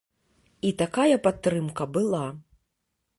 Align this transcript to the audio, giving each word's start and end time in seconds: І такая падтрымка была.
І 0.69 0.71
такая 0.79 1.17
падтрымка 1.27 1.83
была. 1.99 2.23